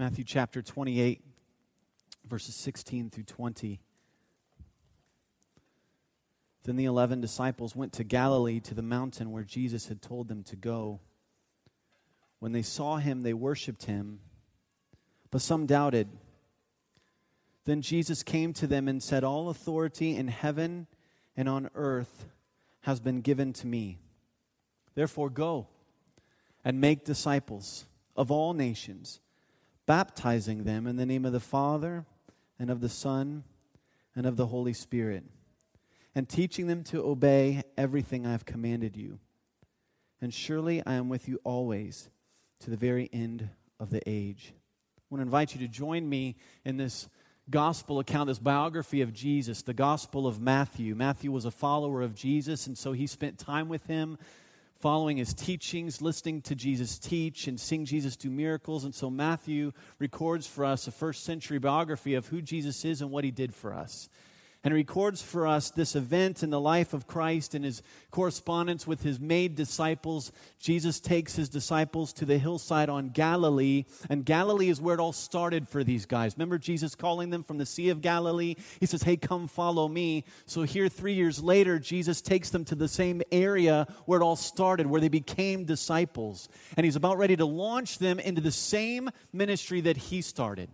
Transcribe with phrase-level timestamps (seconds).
[0.00, 1.22] Matthew chapter 28,
[2.26, 3.80] verses 16 through 20.
[6.64, 10.42] Then the eleven disciples went to Galilee to the mountain where Jesus had told them
[10.44, 11.00] to go.
[12.38, 14.20] When they saw him, they worshiped him,
[15.30, 16.08] but some doubted.
[17.66, 20.86] Then Jesus came to them and said, All authority in heaven
[21.36, 22.24] and on earth
[22.84, 23.98] has been given to me.
[24.94, 25.68] Therefore, go
[26.64, 27.84] and make disciples
[28.16, 29.20] of all nations
[29.90, 32.06] baptizing them in the name of the Father
[32.60, 33.42] and of the Son
[34.14, 35.24] and of the Holy Spirit,
[36.14, 39.18] and teaching them to obey everything I have commanded you.
[40.22, 42.08] And surely I am with you always
[42.60, 43.48] to the very end
[43.80, 44.52] of the age.
[44.96, 47.08] I want to invite you to join me in this
[47.50, 50.94] gospel account, this biography of Jesus, the Gospel of Matthew.
[50.94, 54.18] Matthew was a follower of Jesus, and so he spent time with him
[54.80, 58.84] following his teachings, listening to Jesus teach, and seeing Jesus do miracles.
[58.84, 63.10] And so Matthew records for us a first century biography of who Jesus is and
[63.10, 64.08] what he did for us
[64.62, 69.02] and records for us this event in the life of Christ and his correspondence with
[69.02, 70.32] his made disciples.
[70.58, 75.12] Jesus takes his disciples to the hillside on Galilee, and Galilee is where it all
[75.12, 76.34] started for these guys.
[76.36, 78.54] Remember Jesus calling them from the Sea of Galilee?
[78.80, 80.24] He says, Hey, come follow me.
[80.44, 84.36] So here, three years later, Jesus takes them to the same area where it all
[84.36, 86.50] started, where they became disciples.
[86.76, 90.68] And he's about ready to launch them into the same ministry that he started.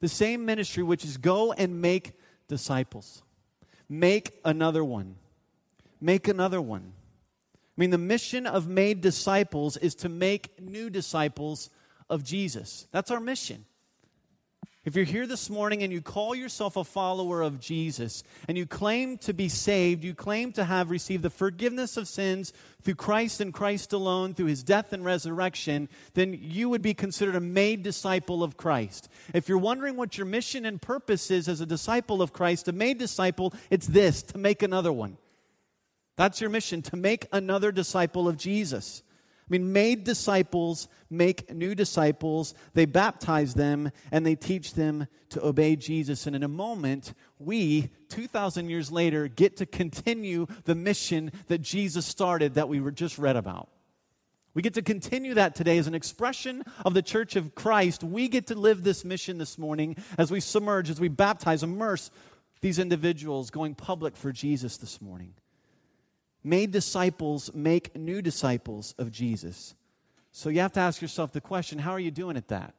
[0.00, 2.12] The same ministry, which is go and make
[2.50, 3.22] disciples.
[3.88, 5.16] Make another one.
[6.00, 6.92] Make another one.
[7.54, 11.70] I mean, the mission of made disciples is to make new disciples
[12.10, 12.86] of Jesus.
[12.92, 13.64] That's our mission.
[14.82, 18.64] If you're here this morning and you call yourself a follower of Jesus and you
[18.64, 23.42] claim to be saved, you claim to have received the forgiveness of sins through Christ
[23.42, 27.82] and Christ alone, through his death and resurrection, then you would be considered a made
[27.82, 29.10] disciple of Christ.
[29.34, 32.72] If you're wondering what your mission and purpose is as a disciple of Christ, a
[32.72, 35.18] made disciple, it's this to make another one.
[36.16, 39.02] That's your mission, to make another disciple of Jesus.
[39.50, 45.44] I mean, made disciples make new disciples, they baptize them, and they teach them to
[45.44, 46.26] obey Jesus.
[46.26, 52.06] And in a moment, we, 2,000 years later, get to continue the mission that Jesus
[52.06, 53.68] started that we were just read about.
[54.54, 58.04] We get to continue that today as an expression of the church of Christ.
[58.04, 62.10] We get to live this mission this morning as we submerge, as we baptize, immerse
[62.60, 65.34] these individuals going public for Jesus this morning
[66.42, 69.74] made disciples make new disciples of Jesus.
[70.32, 72.74] So you have to ask yourself the question how are you doing at that?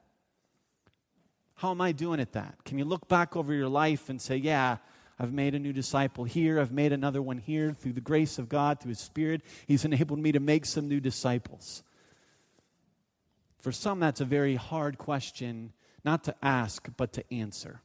[1.56, 2.56] How am I doing at that?
[2.66, 4.78] Can you look back over your life and say, yeah,
[5.20, 8.50] I've made a new disciple here, I've made another one here through the grace of
[8.50, 9.44] God, through His Spirit.
[9.68, 11.84] He's enabled me to make some new disciples.
[13.60, 15.74] For some, that's a very hard question,
[16.04, 17.82] not to ask, but to answer.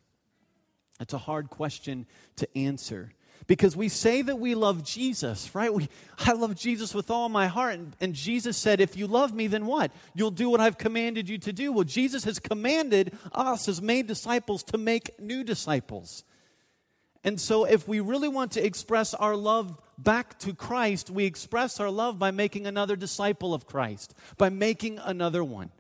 [0.99, 3.13] It's a hard question to answer
[3.47, 5.73] because we say that we love Jesus, right?
[5.73, 5.89] We,
[6.19, 7.75] I love Jesus with all my heart.
[7.75, 9.93] And, and, Jesus said, If you love me, then what?
[10.15, 11.73] You'll do what I've commanded you to do.
[11.73, 16.25] Well, Jesus has commanded us as made disciples to make new disciples.
[17.23, 21.81] And so, if we really want to express our love back to Christ, we express
[21.81, 25.71] our love by making another disciple of Christ, by making another one.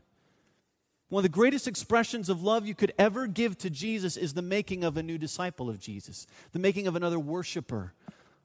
[1.16, 4.43] One of the greatest expressions of love you could ever give to Jesus is the
[4.43, 7.94] making of a new disciple of Jesus, the making of another worshiper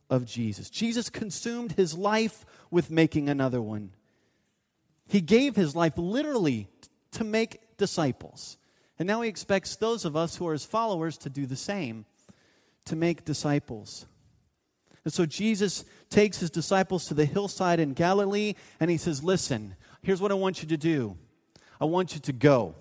[0.10, 0.70] of Jesus.
[0.70, 3.92] Jesus consumed his life with making another one.
[5.06, 6.70] He gave his life literally
[7.12, 8.56] to make disciples.
[8.98, 12.06] And now he expects those of us who are his followers to do the same,
[12.86, 14.06] to make disciples.
[15.04, 19.76] And so Jesus takes his disciples to the hillside in Galilee and he says, Listen,
[20.02, 21.18] here's what I want you to do.
[21.82, 22.76] I want you to go.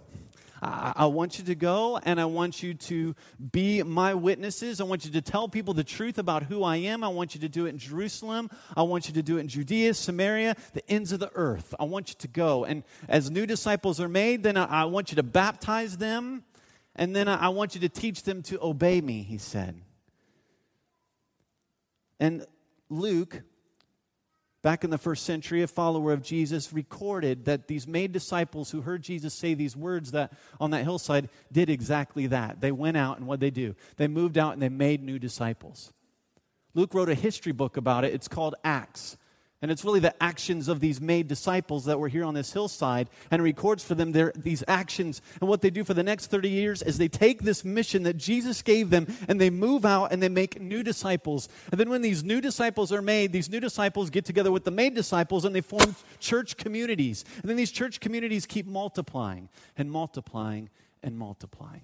[0.63, 3.15] I, want you to go and I want you to
[3.51, 4.79] be my witnesses.
[4.79, 7.03] I want you to tell people the truth about who I am.
[7.03, 8.51] I want you to do it in Jerusalem.
[8.77, 11.75] I want you to do it in Judea, Samaria, the ends of the earth.
[11.81, 12.67] I want you to go.
[12.67, 16.45] And as new disciples are made, then I, want you to baptize them.
[16.95, 19.81] And then I want you to teach them to obey me, he said.
[22.19, 22.45] And
[22.91, 23.41] Luke
[24.63, 28.83] back in the first century, a follower of Jesus recorded that these made disciples who
[28.83, 32.61] heard Jesus say these words that on that hillside did exactly that.
[32.61, 33.75] They went out and what they do?
[33.97, 35.93] They moved out and they made new disciples.
[36.75, 38.15] Luke wrote a history book about it.
[38.15, 39.17] It's called Acts.
[39.63, 43.11] And it's really the actions of these made disciples that were here on this hillside.
[43.31, 45.21] And records for them their, these actions.
[45.41, 48.17] And what they do for the next 30 years is they take this mission that
[48.17, 51.51] Jesus gave them and they move out and they make new disciples.
[51.71, 54.71] And then when these new disciples are made, these new disciples get together with the
[54.71, 57.27] made disciples and they form church communities.
[57.43, 60.71] And then these church communities keep multiplying and multiplying
[61.03, 61.83] and multiplying.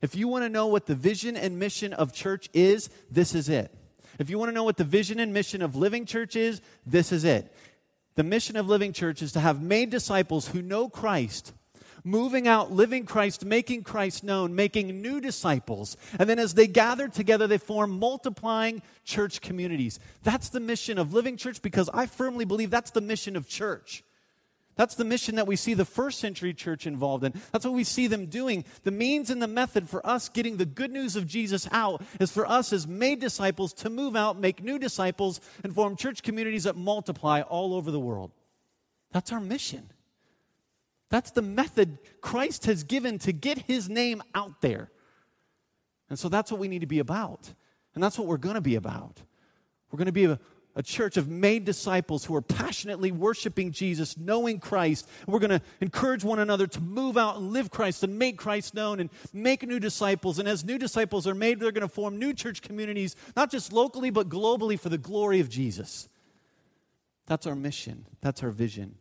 [0.00, 3.50] If you want to know what the vision and mission of church is, this is
[3.50, 3.70] it.
[4.22, 7.10] If you want to know what the vision and mission of Living Church is, this
[7.10, 7.52] is it.
[8.14, 11.52] The mission of Living Church is to have made disciples who know Christ,
[12.04, 15.96] moving out, living Christ, making Christ known, making new disciples.
[16.20, 19.98] And then as they gather together, they form multiplying church communities.
[20.22, 24.04] That's the mission of Living Church because I firmly believe that's the mission of church.
[24.74, 27.34] That's the mission that we see the first century church involved in.
[27.52, 28.64] That's what we see them doing.
[28.84, 32.32] The means and the method for us getting the good news of Jesus out is
[32.32, 36.64] for us as made disciples to move out, make new disciples, and form church communities
[36.64, 38.32] that multiply all over the world.
[39.12, 39.90] That's our mission.
[41.10, 44.90] That's the method Christ has given to get his name out there.
[46.08, 47.52] And so that's what we need to be about.
[47.94, 49.20] And that's what we're going to be about.
[49.90, 50.38] We're going to be
[50.74, 55.08] a, church of made disciples who are passionately worshiping Jesus, knowing Christ.
[55.26, 58.74] We're going to encourage one another to move out and live Christ and make Christ
[58.74, 60.38] known and make new disciples.
[60.38, 63.72] And as new disciples are made, they're going to form new church communities, not just
[63.72, 66.08] locally, but globally for the glory of Jesus.
[67.26, 68.96] That's our mission, that's our vision.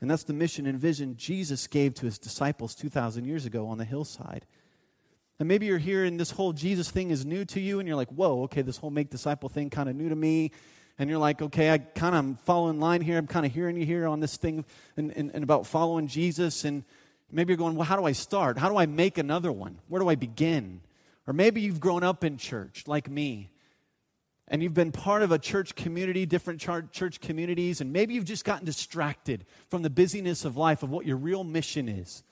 [0.00, 3.78] And that's the mission and vision Jesus gave to his disciples 2,000 years ago on
[3.78, 4.44] the hillside.
[5.38, 7.96] And maybe you're here and this whole Jesus thing is new to you, and you're
[7.96, 10.52] like, whoa, okay, this whole make disciple thing kind of new to me
[10.98, 13.18] and you're like, okay, I kind of am following line here.
[13.18, 14.64] I'm kind of hearing you here on this thing
[14.96, 16.64] and, and, and, about following Jesus.
[16.64, 16.84] And
[17.32, 18.58] maybe you're going, well, how do I start?
[18.58, 19.78] How do I make another one?
[19.88, 20.80] Where do I begin?
[21.26, 23.50] Or maybe you've grown up in church like me.
[24.46, 28.44] And you've been part of a church community, different church communities, and maybe you've just
[28.44, 32.22] gotten distracted from the busyness of life of what your real mission is.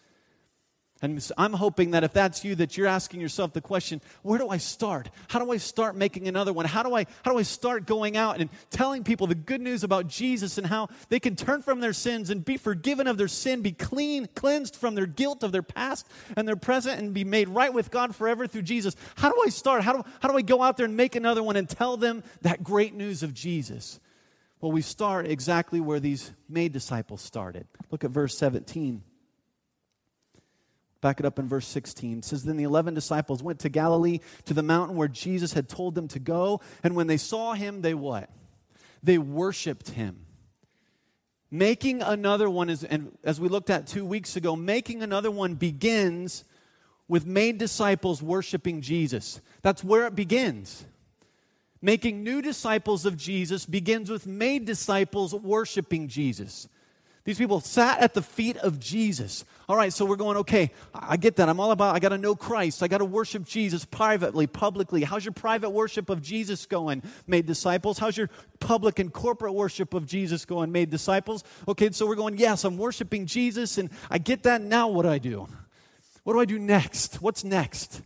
[1.02, 4.48] And I'm hoping that if that's you, that you're asking yourself the question, where do
[4.48, 5.10] I start?
[5.26, 6.64] How do I start making another one?
[6.64, 9.82] How do I, how do I start going out and telling people the good news
[9.82, 13.26] about Jesus and how they can turn from their sins and be forgiven of their
[13.26, 16.06] sin, be clean, cleansed from their guilt of their past
[16.36, 18.94] and their present, and be made right with God forever through Jesus?
[19.16, 19.82] How do I start?
[19.82, 22.22] How do, how do I go out there and make another one and tell them
[22.42, 23.98] that great news of Jesus?
[24.60, 27.66] Well, we start exactly where these made disciples started.
[27.90, 29.02] Look at verse 17.
[31.02, 32.18] Back it up in verse 16.
[32.18, 35.68] It says, Then the 11 disciples went to Galilee to the mountain where Jesus had
[35.68, 36.60] told them to go.
[36.84, 38.30] And when they saw him, they what?
[39.02, 40.24] They worshiped him.
[41.50, 45.56] Making another one, is, and as we looked at two weeks ago, making another one
[45.56, 46.44] begins
[47.08, 49.40] with made disciples worshiping Jesus.
[49.60, 50.86] That's where it begins.
[51.82, 56.68] Making new disciples of Jesus begins with made disciples worshiping Jesus.
[57.24, 59.44] These people sat at the feet of Jesus.
[59.68, 61.48] All right, so we're going, okay, I get that.
[61.48, 62.82] I'm all about, I got to know Christ.
[62.82, 65.04] I got to worship Jesus privately, publicly.
[65.04, 67.98] How's your private worship of Jesus going, made disciples?
[67.98, 68.28] How's your
[68.58, 71.44] public and corporate worship of Jesus going, made disciples?
[71.68, 74.60] Okay, so we're going, yes, I'm worshiping Jesus, and I get that.
[74.60, 75.46] Now what do I do?
[76.24, 77.22] What do I do next?
[77.22, 78.02] What's next?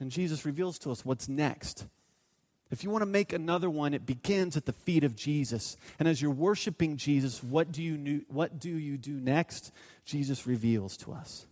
[0.00, 1.86] And Jesus reveals to us what's next.
[2.72, 5.76] If you want to make another one, it begins at the feet of Jesus.
[5.98, 9.72] And as you're worshiping Jesus, what do you, what do, you do next?
[10.06, 11.46] Jesus reveals to us.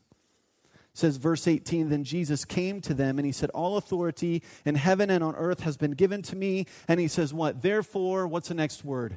[0.64, 4.74] It says verse 18 then jesus came to them and he said all authority in
[4.74, 8.48] heaven and on earth has been given to me and he says what therefore what's
[8.48, 9.16] the next word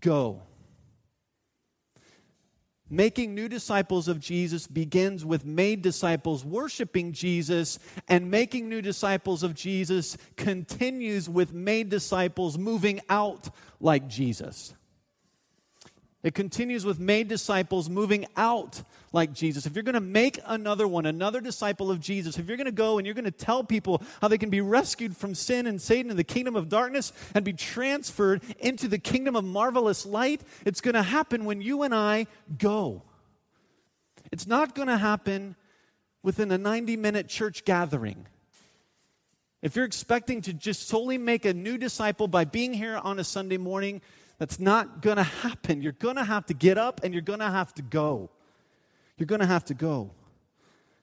[0.00, 0.42] go
[2.90, 7.78] Making new disciples of Jesus begins with made disciples worshiping Jesus,
[8.08, 14.74] and making new disciples of Jesus continues with made disciples moving out like Jesus.
[16.24, 18.82] It continues with made disciples moving out
[19.12, 19.66] like Jesus.
[19.66, 22.72] If you're going to make another one, another disciple of Jesus, if you're going to
[22.72, 25.80] go and you're going to tell people how they can be rescued from sin and
[25.80, 30.42] Satan and the kingdom of darkness and be transferred into the kingdom of marvelous light,
[30.64, 32.26] it's going to happen when you and I
[32.58, 33.02] go.
[34.32, 35.54] It's not going to happen
[36.24, 38.26] within a 90 minute church gathering.
[39.62, 43.24] If you're expecting to just solely make a new disciple by being here on a
[43.24, 44.02] Sunday morning,
[44.38, 45.82] that's not going to happen.
[45.82, 48.30] You're going to have to get up and you're going to have to go.
[49.16, 50.10] You're going to have to go.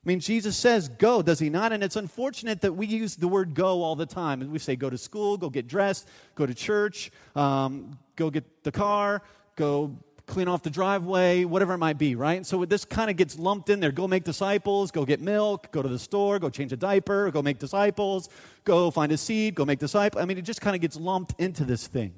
[0.06, 1.74] I mean, Jesus says go, does he not?
[1.74, 4.42] And it's unfortunate that we use the word go all the time.
[4.42, 8.64] And we say go to school, go get dressed, go to church, um, go get
[8.64, 9.24] the car,
[9.56, 12.36] go clean off the driveway, whatever it might be, right?
[12.36, 13.92] And so this kind of gets lumped in there.
[13.92, 17.42] Go make disciples, go get milk, go to the store, go change a diaper, go
[17.42, 18.30] make disciples,
[18.64, 20.22] go find a seed, go make disciples.
[20.22, 22.14] I mean, it just kind of gets lumped into this thing.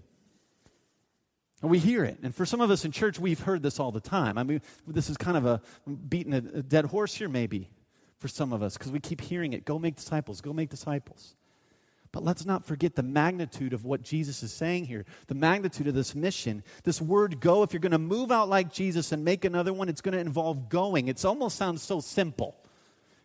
[1.62, 2.20] And we hear it.
[2.22, 4.38] And for some of us in church, we've heard this all the time.
[4.38, 5.62] I mean, this is kind of a
[6.08, 7.70] beating a, a dead horse here, maybe,
[8.20, 11.36] for some of us, because we keep hearing it go make disciples, go make disciples.
[12.12, 15.94] But let's not forget the magnitude of what Jesus is saying here, the magnitude of
[15.94, 16.64] this mission.
[16.84, 19.90] This word go, if you're going to move out like Jesus and make another one,
[19.90, 21.10] it's going to involve going.
[21.10, 22.56] It almost sounds so simple,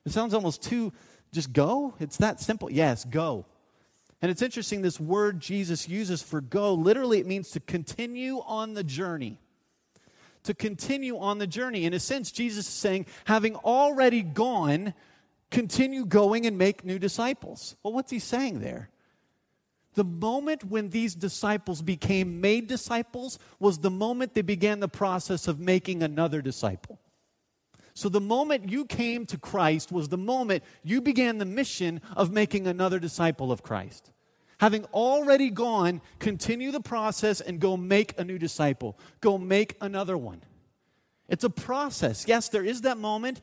[0.04, 0.92] It sounds almost too
[1.32, 1.94] just go.
[1.98, 2.70] It's that simple.
[2.70, 3.46] Yes, go.
[4.22, 8.74] And it's interesting, this word Jesus uses for go, literally, it means to continue on
[8.74, 9.38] the journey.
[10.44, 11.84] To continue on the journey.
[11.84, 14.94] In a sense, Jesus is saying, having already gone,
[15.50, 17.74] continue going and make new disciples.
[17.82, 18.90] Well, what's he saying there?
[19.94, 25.48] The moment when these disciples became made disciples was the moment they began the process
[25.48, 26.98] of making another disciple.
[27.94, 32.32] So, the moment you came to Christ was the moment you began the mission of
[32.32, 34.11] making another disciple of Christ.
[34.62, 38.96] Having already gone, continue the process and go make a new disciple.
[39.20, 40.40] Go make another one.
[41.28, 42.28] It's a process.
[42.28, 43.40] Yes, there is that moment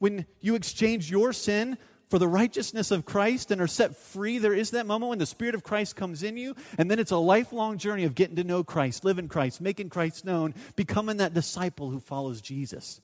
[0.00, 1.78] when you exchange your sin
[2.10, 5.26] for the righteousness of Christ and are set free, there is that moment when the
[5.26, 8.42] Spirit of Christ comes in you, and then it's a lifelong journey of getting to
[8.42, 13.00] know Christ, living Christ, making Christ known, becoming that disciple who follows Jesus.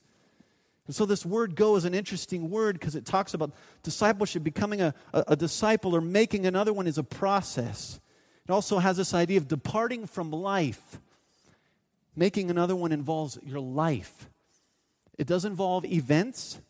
[0.86, 4.82] And so, this word go is an interesting word because it talks about discipleship, becoming
[4.82, 8.00] a, a, a disciple or making another one is a process.
[8.46, 11.00] It also has this idea of departing from life.
[12.14, 14.28] Making another one involves your life.
[15.18, 16.60] It does involve events,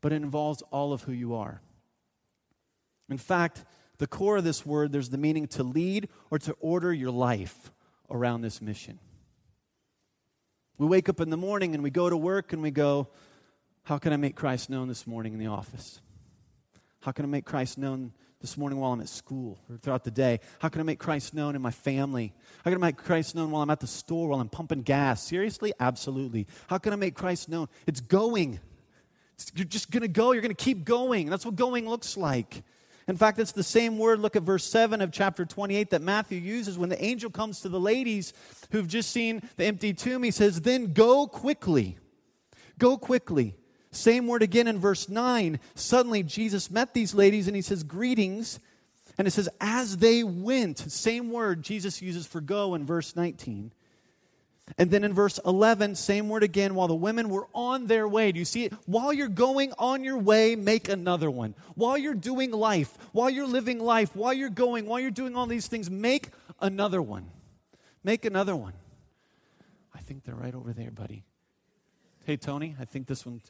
[0.00, 1.60] but it involves all of who you are.
[3.08, 3.64] In fact,
[3.98, 7.72] the core of this word, there's the meaning to lead or to order your life
[8.10, 8.98] around this mission.
[10.78, 13.08] We wake up in the morning and we go to work and we go,
[13.84, 16.00] How can I make Christ known this morning in the office?
[17.00, 20.10] How can I make Christ known this morning while I'm at school or throughout the
[20.10, 20.40] day?
[20.58, 22.32] How can I make Christ known in my family?
[22.64, 25.22] How can I make Christ known while I'm at the store, while I'm pumping gas?
[25.22, 25.74] Seriously?
[25.78, 26.46] Absolutely.
[26.66, 27.68] How can I make Christ known?
[27.86, 28.58] It's going.
[29.54, 30.32] You're just going to go.
[30.32, 31.28] You're going to keep going.
[31.28, 32.62] That's what going looks like.
[33.06, 34.18] In fact, it's the same word.
[34.18, 37.68] Look at verse 7 of chapter 28 that Matthew uses when the angel comes to
[37.68, 38.32] the ladies
[38.70, 40.22] who've just seen the empty tomb.
[40.22, 41.98] He says, Then go quickly.
[42.78, 43.56] Go quickly.
[43.94, 45.58] Same word again in verse 9.
[45.74, 48.58] Suddenly, Jesus met these ladies and he says, Greetings.
[49.16, 50.78] And it says, As they went.
[50.78, 53.72] Same word Jesus uses for go in verse 19.
[54.78, 58.32] And then in verse 11, same word again, while the women were on their way.
[58.32, 58.72] Do you see it?
[58.86, 61.54] While you're going on your way, make another one.
[61.74, 65.46] While you're doing life, while you're living life, while you're going, while you're doing all
[65.46, 67.26] these things, make another one.
[68.02, 68.72] Make another one.
[69.94, 71.24] I think they're right over there, buddy.
[72.24, 73.42] Hey, Tony, I think this one,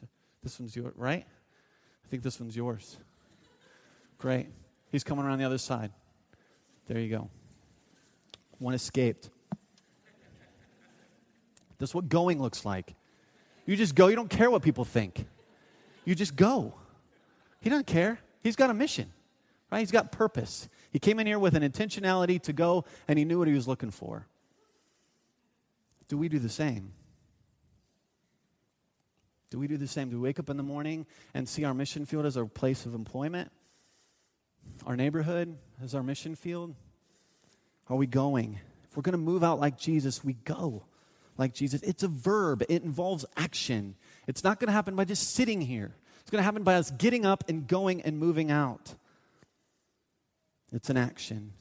[0.45, 1.25] this one's yours, right?
[1.25, 2.97] I think this one's yours.
[4.19, 4.47] Great.
[4.91, 5.91] He's coming around the other side.
[6.87, 7.29] There you go.
[8.59, 9.31] One escaped.
[11.79, 12.93] That's what going looks like.
[13.65, 15.25] You just go, you don't care what people think.
[16.05, 16.75] You just go.
[17.59, 18.19] He doesn't care.
[18.43, 19.11] He's got a mission,
[19.71, 19.79] right?
[19.79, 20.69] He's got purpose.
[20.93, 23.67] He came in here with an intentionality to go, and he knew what he was
[23.67, 24.27] looking for.
[26.07, 26.93] Do we do the same?
[29.55, 30.09] Do we do the same?
[30.09, 32.85] Do we wake up in the morning and see our mission field as our place
[32.85, 33.53] of employment?
[34.85, 36.75] Our neighborhood as our mission field?
[37.87, 38.59] Are we going?
[38.83, 40.83] If we're going to move out like Jesus, we go
[41.37, 41.81] like Jesus.
[41.83, 43.95] It's a verb, it involves action.
[44.27, 46.91] It's not going to happen by just sitting here, it's going to happen by us
[46.91, 48.93] getting up and going and moving out.
[50.73, 51.53] It's an action.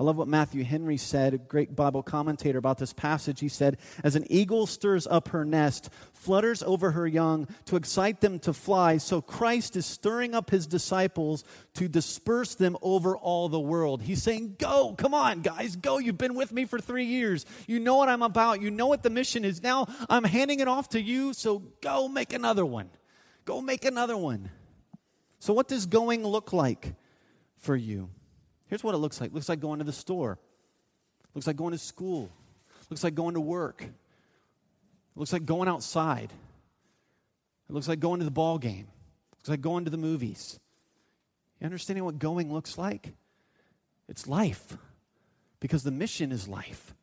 [0.00, 3.38] I love what Matthew Henry said, a great Bible commentator about this passage.
[3.38, 8.22] He said, As an eagle stirs up her nest, flutters over her young to excite
[8.22, 13.50] them to fly, so Christ is stirring up his disciples to disperse them over all
[13.50, 14.00] the world.
[14.00, 15.98] He's saying, Go, come on, guys, go.
[15.98, 17.44] You've been with me for three years.
[17.66, 18.62] You know what I'm about.
[18.62, 19.62] You know what the mission is.
[19.62, 22.88] Now I'm handing it off to you, so go make another one.
[23.44, 24.50] Go make another one.
[25.40, 26.94] So, what does going look like
[27.58, 28.08] for you?
[28.70, 29.30] Here's what it looks like.
[29.30, 30.38] It looks like going to the store.
[31.24, 32.30] It looks like going to school.
[32.80, 33.82] It looks like going to work.
[33.82, 33.92] It
[35.16, 36.32] looks like going outside.
[37.68, 38.86] It looks like going to the ball game.
[39.32, 40.60] It looks like going to the movies.
[41.60, 43.12] You understanding what going looks like?
[44.08, 44.76] It's life.
[45.58, 46.94] Because the mission is life.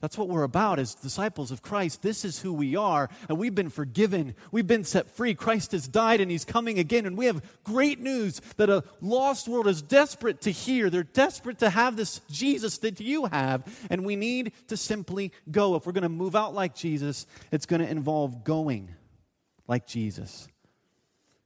[0.00, 2.00] That's what we're about as disciples of Christ.
[2.00, 4.34] This is who we are, and we've been forgiven.
[4.50, 5.34] We've been set free.
[5.34, 7.04] Christ has died, and He's coming again.
[7.04, 10.88] And we have great news that a lost world is desperate to hear.
[10.88, 15.74] They're desperate to have this Jesus that you have, and we need to simply go.
[15.74, 18.94] If we're going to move out like Jesus, it's going to involve going
[19.68, 20.48] like Jesus.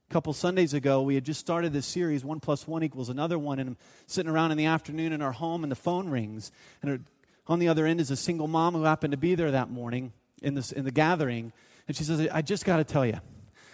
[0.09, 3.37] A couple Sundays ago, we had just started this series, One Plus One Equals Another
[3.37, 6.51] One, and I'm sitting around in the afternoon in our home, and the phone rings,
[6.81, 7.03] and
[7.47, 10.13] on the other end is a single mom who happened to be there that morning
[10.41, 11.53] in, this, in the gathering.
[11.87, 13.19] And she says, I just got to tell you.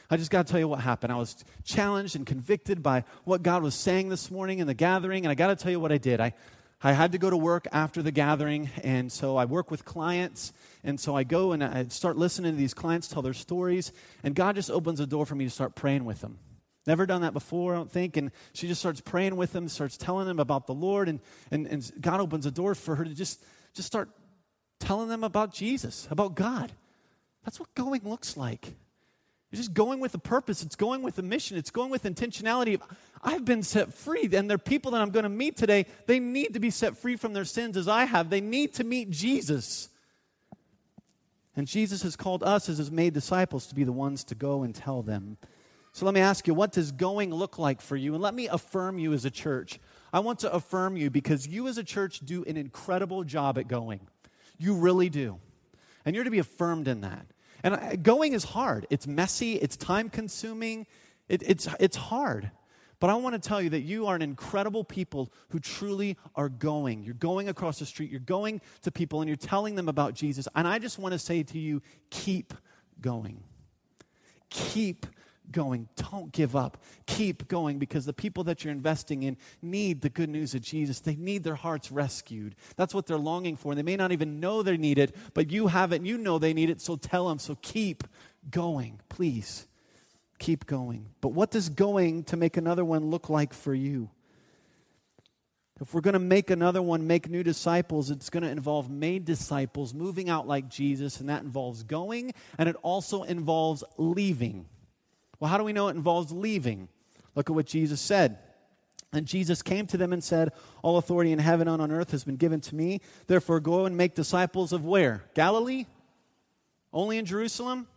[0.10, 1.14] I just got to tell you what happened.
[1.14, 5.24] I was challenged and convicted by what God was saying this morning in the gathering.
[5.24, 6.20] And I got to tell you what I did.
[6.20, 6.34] I,
[6.84, 8.70] I had to go to work after the gathering.
[8.84, 10.52] And so I work with clients.
[10.84, 13.94] And so I go and I start listening to these clients tell their stories.
[14.22, 16.40] And God just opens a door for me to start praying with them.
[16.88, 18.18] Never done that before, I don't think.
[18.18, 21.20] And she just starts praying with them, starts telling them about the Lord, and,
[21.52, 24.10] and, and God opens a door for her to just, just start
[24.80, 26.72] telling them about Jesus, about God.
[27.44, 28.76] That's what going looks like.
[29.52, 30.64] It's just going with a purpose.
[30.64, 31.58] It's going with a mission.
[31.58, 32.80] It's going with intentionality.
[33.22, 35.86] I've been set free, and there are people that I'm going to meet today.
[36.06, 38.30] They need to be set free from their sins as I have.
[38.30, 39.90] They need to meet Jesus.
[41.56, 44.64] And Jesus has called us as his made disciples to be the ones to go
[44.64, 45.38] and tell them.
[45.92, 48.14] So let me ask you, what does going look like for you?
[48.14, 49.80] And let me affirm you as a church.
[50.14, 53.68] I want to affirm you because you as a church do an incredible job at
[53.68, 54.02] going.
[54.58, 55.40] You really do.
[56.06, 57.26] And you're to be affirmed in that.
[57.64, 58.88] And going is hard.
[58.90, 60.88] It's messy, it's time consuming,
[61.30, 62.52] it, it's, it's hard.
[63.00, 66.50] But I want to tell you that you are an incredible people who truly are
[66.50, 67.04] going.
[67.04, 70.48] You're going across the street, you're going to people, and you're telling them about Jesus.
[70.56, 72.54] And I just want to say to you keep
[73.02, 73.44] going.
[74.52, 75.08] Keep
[75.52, 75.90] going.
[75.96, 76.82] Don't give up.
[77.06, 81.00] Keep going because the people that you're investing in need the good news of Jesus.
[81.00, 82.56] They need their hearts rescued.
[82.76, 83.72] That's what they're longing for.
[83.72, 86.18] And they may not even know they need it, but you have it and you
[86.18, 87.40] know they need it, so tell them.
[87.40, 88.04] So keep
[88.50, 89.68] going, please
[90.40, 91.08] keep going.
[91.22, 94.10] But what does going to make another one look like for you?
[95.80, 99.26] If we're going to make another one, make new disciples, it's going to involve made
[99.26, 104.68] disciples moving out like Jesus, and that involves going, and it also involves leaving.
[105.42, 106.88] Well, how do we know it involves leaving?
[107.36, 108.38] Look at what Jesus said.
[109.12, 112.24] And Jesus came to them and said, All authority in heaven and on earth has
[112.24, 113.02] been given to me.
[113.28, 115.26] Therefore, go and make disciples of where?
[115.34, 115.88] Galilee?
[116.94, 117.88] Only in Jerusalem?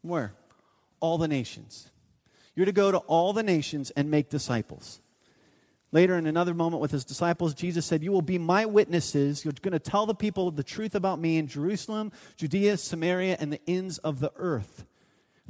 [0.00, 0.32] Where?
[1.00, 1.90] all the nations.
[2.54, 5.00] You're to go to all the nations and make disciples.
[5.92, 9.44] Later, in another moment with his disciples, Jesus said, You will be my witnesses.
[9.44, 13.52] You're going to tell the people the truth about me in Jerusalem, Judea, Samaria, and
[13.52, 14.84] the ends of the earth.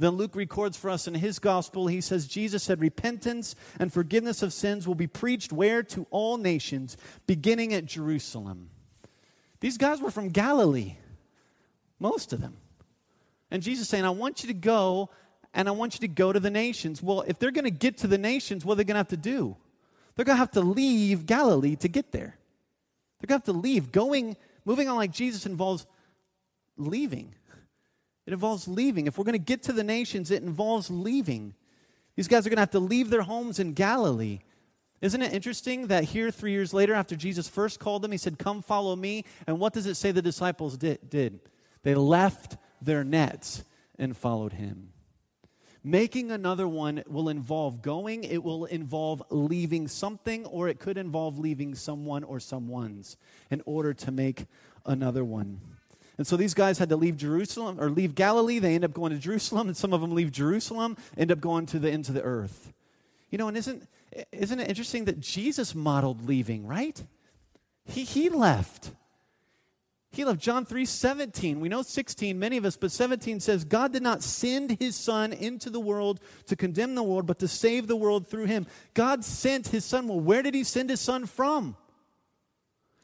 [0.01, 4.41] Then Luke records for us in his gospel, he says, Jesus said, Repentance and forgiveness
[4.41, 5.83] of sins will be preached where?
[5.83, 8.71] To all nations, beginning at Jerusalem.
[9.59, 10.95] These guys were from Galilee,
[11.99, 12.57] most of them.
[13.51, 15.11] And Jesus saying, I want you to go
[15.53, 17.03] and I want you to go to the nations.
[17.03, 19.09] Well, if they're going to get to the nations, what are they going to have
[19.09, 19.55] to do?
[20.15, 22.39] They're going to have to leave Galilee to get there.
[23.19, 23.91] They're going to have to leave.
[23.91, 24.35] Going,
[24.65, 25.85] moving on like Jesus involves
[26.75, 27.35] leaving.
[28.25, 29.07] It involves leaving.
[29.07, 31.53] If we're going to get to the nations, it involves leaving.
[32.15, 34.39] These guys are going to have to leave their homes in Galilee.
[35.01, 38.37] Isn't it interesting that here, three years later, after Jesus first called them, he said,
[38.37, 39.25] Come follow me.
[39.47, 41.09] And what does it say the disciples did?
[41.09, 41.39] did?
[41.81, 43.63] They left their nets
[43.97, 44.93] and followed him.
[45.83, 51.39] Making another one will involve going, it will involve leaving something, or it could involve
[51.39, 53.17] leaving someone or someone's
[53.49, 54.45] in order to make
[54.85, 55.59] another one.
[56.17, 58.59] And so these guys had to leave Jerusalem or leave Galilee.
[58.59, 61.65] They end up going to Jerusalem, and some of them leave Jerusalem, end up going
[61.67, 62.73] to the ends of the earth.
[63.29, 63.87] You know, and isn't,
[64.31, 67.01] isn't it interesting that Jesus modeled leaving, right?
[67.85, 68.91] He, he left.
[70.11, 71.61] He left John 3 17.
[71.61, 75.31] We know 16, many of us, but 17 says, God did not send his son
[75.31, 78.67] into the world to condemn the world, but to save the world through him.
[78.93, 80.09] God sent his son.
[80.09, 81.77] Well, where did he send his son from?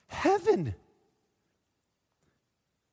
[0.07, 0.75] Heaven.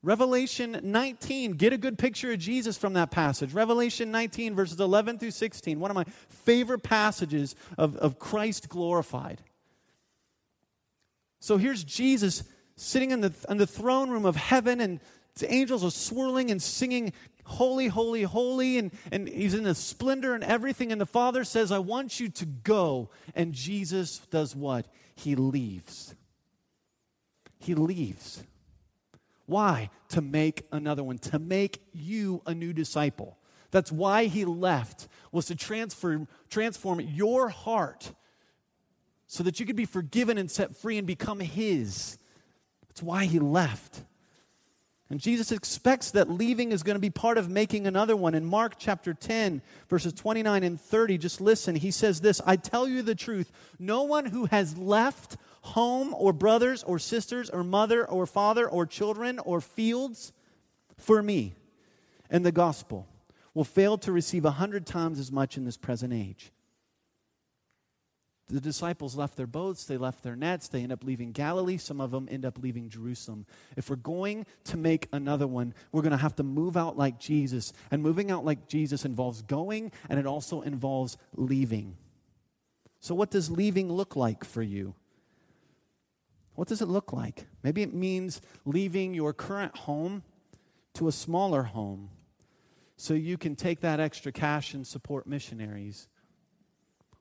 [0.04, 3.54] Revelation 19, get a good picture of Jesus from that passage.
[3.54, 9.40] Revelation 19, verses 11 through 16, one of my favorite passages of, of Christ glorified.
[11.40, 12.44] So here's Jesus
[12.76, 15.00] sitting in the, in the throne room of heaven, and
[15.38, 17.12] the angels are swirling and singing,
[17.44, 18.78] Holy, holy, holy.
[18.78, 20.92] And, and he's in the splendor and everything.
[20.92, 23.10] And the Father says, I want you to go.
[23.34, 24.86] And Jesus does what?
[25.14, 26.14] He leaves.
[27.58, 28.42] He leaves.
[29.46, 29.90] Why?
[30.10, 33.38] To make another one, to make you a new disciple.
[33.70, 38.12] That's why he left, was to transform, transform your heart
[39.26, 42.18] so that you could be forgiven and set free and become his.
[42.88, 44.04] That's why he left.
[45.10, 48.34] And Jesus expects that leaving is going to be part of making another one.
[48.34, 51.74] In Mark chapter 10, verses 29 and 30, just listen.
[51.74, 53.52] He says this I tell you the truth.
[53.78, 58.86] No one who has left home or brothers or sisters or mother or father or
[58.86, 60.32] children or fields
[60.96, 61.54] for me
[62.30, 63.08] and the gospel
[63.54, 66.52] will fail to receive a hundred times as much in this present age
[68.48, 72.00] the disciples left their boats, they left their nets, they end up leaving Galilee, some
[72.00, 73.46] of them end up leaving Jerusalem.
[73.76, 77.18] If we're going to make another one, we're going to have to move out like
[77.18, 77.72] Jesus.
[77.90, 81.96] And moving out like Jesus involves going, and it also involves leaving.
[83.00, 84.94] So, what does leaving look like for you?
[86.54, 87.46] What does it look like?
[87.62, 90.22] Maybe it means leaving your current home
[90.94, 92.10] to a smaller home
[92.96, 96.08] so you can take that extra cash and support missionaries.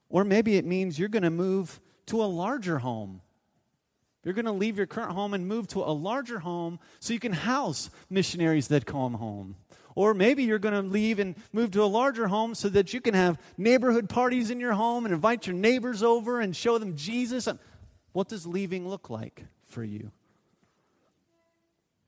[0.10, 3.22] Or maybe it means you're going to move to a larger home.
[4.24, 7.19] You're going to leave your current home and move to a larger home so you
[7.19, 9.56] can house missionaries that come home.
[9.96, 13.02] Or maybe you're going to leave and move to a larger home so that you
[13.02, 16.96] can have neighborhood parties in your home and invite your neighbors over and show them
[16.96, 17.48] Jesus.
[18.13, 20.12] What does leaving look like for you?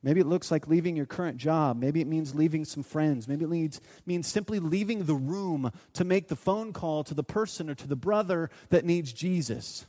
[0.01, 1.77] Maybe it looks like leaving your current job.
[1.77, 3.27] Maybe it means leaving some friends.
[3.27, 7.71] Maybe it means, simply leaving the room to make the phone call to the person
[7.71, 9.87] or to the brother that needs Jesus.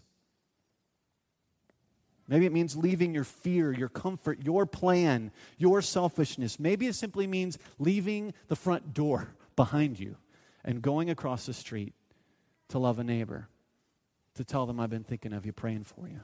[2.28, 6.58] Maybe it means leaving your fear, your comfort, your plan, your selfishness.
[6.58, 10.16] Maybe it simply means leaving the front door behind you
[10.64, 11.92] and going across the street
[12.70, 13.48] to love a neighbor,
[14.36, 16.20] to tell them I've been thinking of you, praying for you.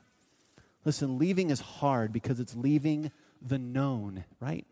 [0.85, 4.67] Listen, leaving is hard because it's leaving the known, right?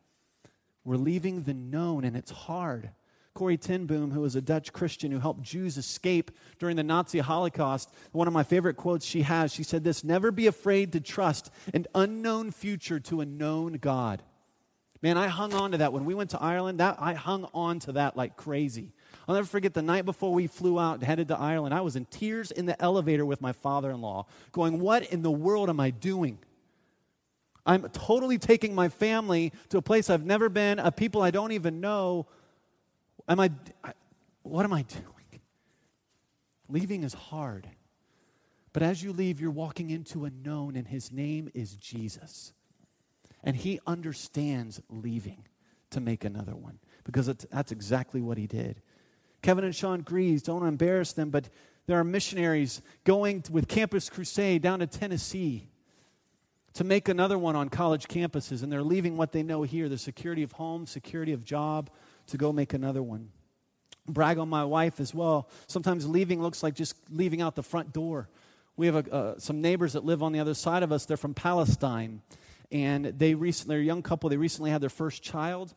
[0.84, 2.90] We're leaving the known and it's hard.
[3.34, 7.20] Corrie ten Boom, who was a Dutch Christian who helped Jews escape during the Nazi
[7.20, 11.00] Holocaust, one of my favorite quotes she has, she said this Never be afraid to
[11.00, 14.22] trust an unknown future to a known God.
[15.02, 16.80] Man, I hung on to that when we went to Ireland.
[16.80, 18.92] That I hung on to that like crazy.
[19.26, 21.74] I'll never forget the night before we flew out and headed to Ireland.
[21.74, 25.68] I was in tears in the elevator with my father-in-law, going, "What in the world
[25.68, 26.38] am I doing?"
[27.66, 31.52] I'm totally taking my family to a place I've never been, a people I don't
[31.52, 32.26] even know.
[33.28, 33.50] Am I,
[34.42, 35.40] what am I doing?
[36.68, 37.68] Leaving is hard.
[38.72, 42.52] But as you leave, you're walking into a known, and his name is Jesus.
[43.42, 45.44] And he understands leaving
[45.90, 48.80] to make another one because that's exactly what he did.
[49.42, 51.48] Kevin and Sean Greaves, don't embarrass them, but
[51.86, 55.68] there are missionaries going with Campus Crusade down to Tennessee
[56.74, 59.98] to make another one on college campuses, and they're leaving what they know here the
[59.98, 61.90] security of home, security of job,
[62.28, 63.30] to go make another one.
[64.06, 65.48] Brag on my wife as well.
[65.66, 68.28] Sometimes leaving looks like just leaving out the front door.
[68.76, 71.06] We have a, uh, some neighbors that live on the other side of us.
[71.06, 72.22] They're from Palestine.
[72.72, 75.74] And they recently, they're a young couple, they recently had their first child.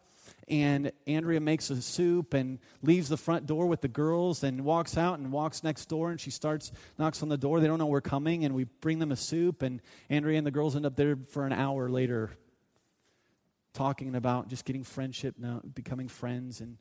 [0.47, 4.97] And Andrea makes a soup and leaves the front door with the girls and walks
[4.97, 6.11] out and walks next door.
[6.11, 7.59] And she starts, knocks on the door.
[7.59, 8.45] They don't know we're coming.
[8.45, 9.61] And we bring them a soup.
[9.61, 12.31] And Andrea and the girls end up there for an hour later
[13.73, 16.61] talking about just getting friendship now, becoming friends.
[16.61, 16.77] And,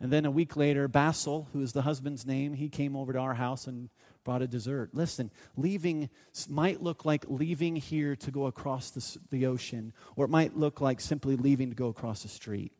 [0.00, 3.18] and then a week later, Basil, who is the husband's name, he came over to
[3.18, 3.90] our house and
[4.22, 4.90] brought a dessert.
[4.92, 6.08] Listen, leaving
[6.48, 10.80] might look like leaving here to go across the, the ocean, or it might look
[10.80, 12.72] like simply leaving to go across the street.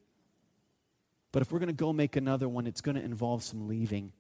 [1.32, 4.12] But if we're going to go make another one, it's going to involve some leaving.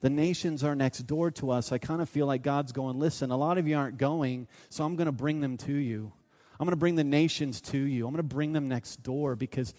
[0.00, 1.70] The nations are next door to us.
[1.70, 4.84] I kind of feel like God's going, listen, a lot of you aren't going, so
[4.84, 6.12] I'm going to bring them to you.
[6.58, 8.06] I'm going to bring the nations to you.
[8.06, 9.74] I'm going to bring them next door because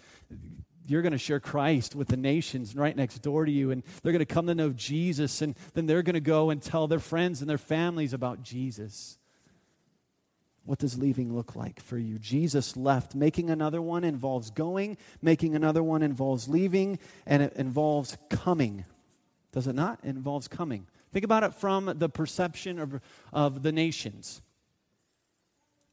[0.86, 4.12] you're going to share Christ with the nations right next door to you, and they're
[4.12, 6.98] going to come to know Jesus, and then they're going to go and tell their
[6.98, 9.18] friends and their families about Jesus.
[10.64, 12.18] What does leaving look like for you?
[12.18, 13.14] Jesus left.
[13.14, 18.84] Making another one involves going, making another one involves leaving, and it involves coming.
[19.52, 20.00] Does it not?
[20.02, 20.86] It involves coming.
[21.12, 23.00] Think about it from the perception of,
[23.32, 24.42] of the nations.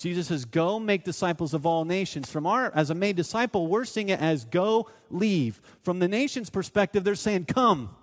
[0.01, 2.29] Jesus says, Go make disciples of all nations.
[2.29, 5.61] From our, as a made disciple, we're seeing it as go, leave.
[5.83, 7.95] From the nation's perspective, they're saying, Come.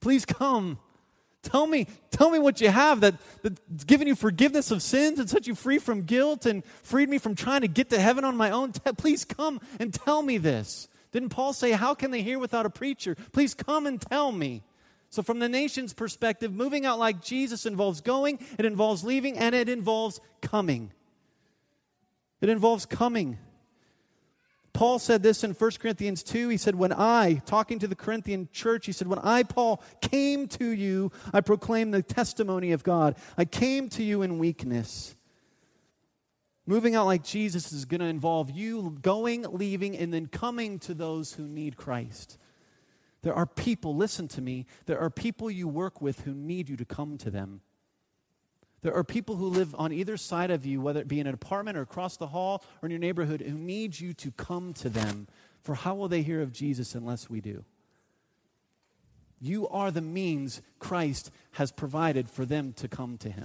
[0.00, 0.78] Please come.
[1.42, 5.28] Tell me, tell me what you have that, that's given you forgiveness of sins and
[5.28, 8.36] set you free from guilt and freed me from trying to get to heaven on
[8.36, 8.72] my own.
[8.96, 10.88] Please come and tell me this.
[11.10, 13.16] Didn't Paul say, How can they hear without a preacher?
[13.32, 14.62] Please come and tell me.
[15.12, 19.54] So, from the nation's perspective, moving out like Jesus involves going, it involves leaving, and
[19.54, 20.90] it involves coming.
[22.40, 23.36] It involves coming.
[24.72, 26.48] Paul said this in 1 Corinthians 2.
[26.48, 30.48] He said, When I, talking to the Corinthian church, he said, When I, Paul, came
[30.48, 33.14] to you, I proclaimed the testimony of God.
[33.36, 35.14] I came to you in weakness.
[36.64, 40.94] Moving out like Jesus is going to involve you going, leaving, and then coming to
[40.94, 42.38] those who need Christ.
[43.22, 46.76] There are people, listen to me, there are people you work with who need you
[46.76, 47.60] to come to them.
[48.82, 51.34] There are people who live on either side of you, whether it be in an
[51.34, 54.88] apartment or across the hall or in your neighborhood, who need you to come to
[54.88, 55.28] them.
[55.62, 57.64] For how will they hear of Jesus unless we do?
[59.40, 63.44] You are the means Christ has provided for them to come to him.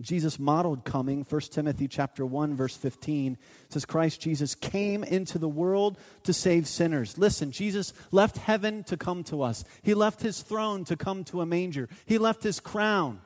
[0.00, 1.24] Jesus modeled coming.
[1.28, 3.36] 1 Timothy chapter 1 verse 15
[3.68, 7.18] says Christ Jesus came into the world to save sinners.
[7.18, 9.64] Listen, Jesus left heaven to come to us.
[9.82, 11.88] He left his throne to come to a manger.
[12.06, 13.20] He left his crown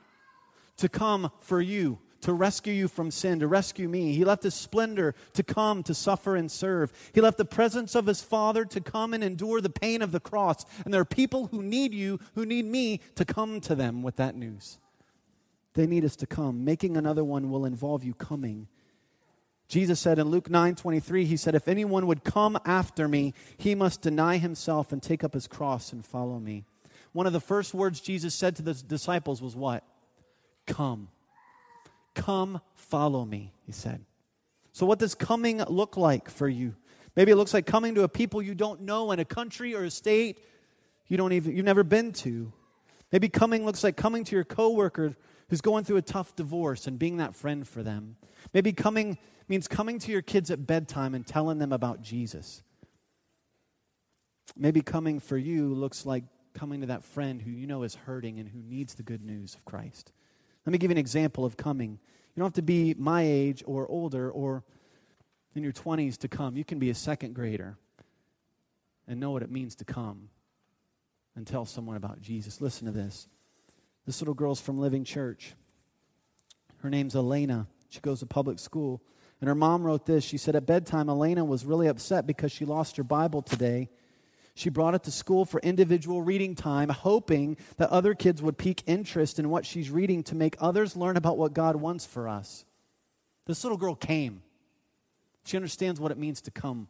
[0.77, 4.13] to come for you, to rescue you from sin, to rescue me.
[4.13, 6.91] He left his splendor to come to suffer and serve.
[7.13, 10.19] He left the presence of his Father to come and endure the pain of the
[10.19, 10.65] cross.
[10.83, 14.17] And there are people who need you, who need me to come to them with
[14.17, 14.79] that news.
[15.77, 16.65] They need us to come.
[16.65, 18.67] Making another one will involve you coming.
[19.67, 23.75] Jesus said in Luke 9 23, He said, If anyone would come after me, he
[23.75, 26.65] must deny himself and take up his cross and follow me.
[27.13, 29.83] One of the first words Jesus said to the disciples was what?
[30.65, 31.09] Come.
[32.15, 34.03] Come, follow me, he said.
[34.73, 36.75] So, what does coming look like for you?
[37.15, 39.83] Maybe it looks like coming to a people you don't know in a country or
[39.83, 40.39] a state
[41.07, 42.51] you don't even, you've never been to.
[43.11, 45.15] Maybe coming looks like coming to your coworker
[45.49, 48.17] who's going through a tough divorce and being that friend for them.
[48.53, 52.63] Maybe coming means coming to your kids at bedtime and telling them about Jesus.
[54.55, 58.39] Maybe coming for you looks like coming to that friend who you know is hurting
[58.39, 60.11] and who needs the good news of Christ.
[60.65, 61.91] Let me give you an example of coming.
[61.91, 64.63] You don't have to be my age or older or
[65.55, 66.57] in your 20s to come.
[66.57, 67.77] You can be a second grader
[69.07, 70.29] and know what it means to come
[71.35, 72.59] and tell someone about Jesus.
[72.59, 73.27] Listen to this.
[74.07, 75.53] This little girl's from Living Church.
[76.77, 77.67] Her name's Elena.
[77.89, 79.03] She goes to public school.
[79.41, 80.23] And her mom wrote this.
[80.23, 83.89] She said, At bedtime, Elena was really upset because she lost her Bible today.
[84.55, 88.81] She brought it to school for individual reading time, hoping that other kids would pique
[88.87, 92.65] interest in what she's reading to make others learn about what God wants for us.
[93.45, 94.41] This little girl came.
[95.43, 96.87] She understands what it means to come.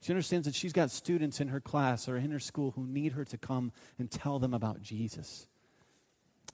[0.00, 3.12] She understands that she's got students in her class or in her school who need
[3.12, 5.48] her to come and tell them about Jesus.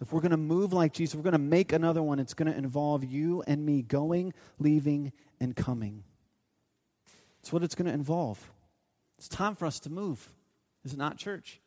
[0.00, 2.50] If we're going to move like Jesus, we're going to make another one, it's going
[2.50, 6.04] to involve you and me going, leaving, and coming.
[7.40, 8.50] It's what it's going to involve.
[9.18, 10.28] It's time for us to move.
[10.84, 11.60] Is it not, church?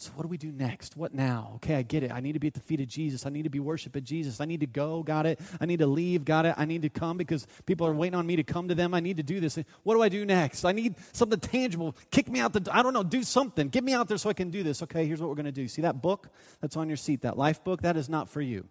[0.00, 0.96] So, what do we do next?
[0.96, 1.52] What now?
[1.56, 2.10] Okay, I get it.
[2.10, 3.26] I need to be at the feet of Jesus.
[3.26, 4.40] I need to be worshiping Jesus.
[4.40, 5.38] I need to go, got it.
[5.60, 6.54] I need to leave, got it.
[6.56, 8.94] I need to come because people are waiting on me to come to them.
[8.94, 9.58] I need to do this.
[9.82, 10.64] What do I do next?
[10.64, 11.94] I need something tangible.
[12.10, 13.68] Kick me out the, I don't know, do something.
[13.68, 14.82] Get me out there so I can do this.
[14.82, 15.68] Okay, here's what we're going to do.
[15.68, 16.30] See that book
[16.62, 17.82] that's on your seat, that life book?
[17.82, 18.66] That is not for you.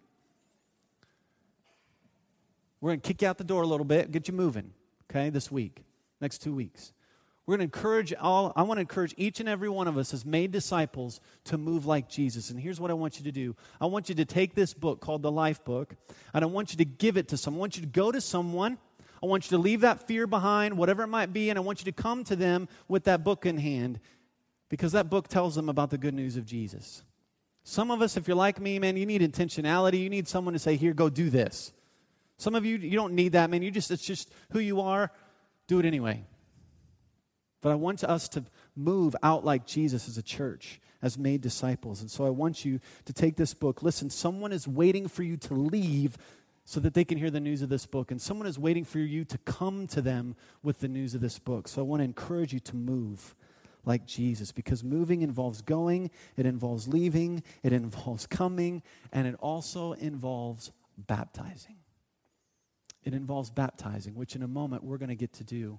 [2.80, 4.72] We're going to kick you out the door a little bit, get you moving,
[5.08, 5.84] okay, this week,
[6.20, 6.92] next two weeks.
[7.46, 10.14] We're going to encourage all, I want to encourage each and every one of us
[10.14, 12.50] as made disciples to move like Jesus.
[12.50, 15.00] And here's what I want you to do I want you to take this book
[15.00, 15.96] called the Life Book,
[16.32, 17.58] and I want you to give it to someone.
[17.58, 18.78] I want you to go to someone.
[19.22, 21.80] I want you to leave that fear behind, whatever it might be, and I want
[21.80, 24.00] you to come to them with that book in hand
[24.70, 27.02] because that book tells them about the good news of Jesus.
[27.64, 30.00] Some of us, if you're like me, man, you need intentionality.
[30.00, 31.72] You need someone to say, Here, go do this.
[32.38, 33.60] Some of you, you don't need that, man.
[33.60, 35.10] You just, it's just who you are.
[35.66, 36.24] Do it anyway.
[37.60, 38.44] But I want us to
[38.74, 42.00] move out like Jesus as a church, as made disciples.
[42.00, 43.82] And so I want you to take this book.
[43.82, 46.16] Listen, someone is waiting for you to leave
[46.64, 48.10] so that they can hear the news of this book.
[48.10, 51.38] And someone is waiting for you to come to them with the news of this
[51.38, 51.68] book.
[51.68, 53.34] So I want to encourage you to move
[53.84, 59.92] like Jesus because moving involves going, it involves leaving, it involves coming, and it also
[59.92, 61.76] involves baptizing.
[63.04, 65.78] It involves baptizing, which in a moment we're going to get to do.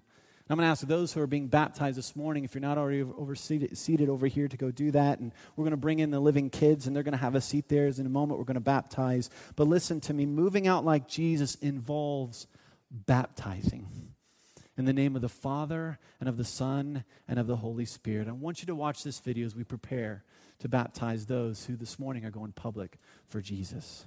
[0.52, 3.04] I'm going to ask those who are being baptized this morning, if you're not already
[3.04, 5.20] over seated, seated, over here, to go do that.
[5.20, 7.42] And we're going to bring in the living kids, and they're going to have a
[7.42, 7.88] seat there.
[7.88, 9.30] As in a moment, we're going to baptize.
[9.56, 12.48] But listen to me moving out like Jesus involves
[12.92, 13.88] baptizing
[14.78, 18.28] in the name of the Father, and of the Son, and of the Holy Spirit.
[18.28, 20.26] I want you to watch this video as we prepare
[20.60, 22.98] to baptize those who this morning are going public
[23.30, 24.06] for Jesus.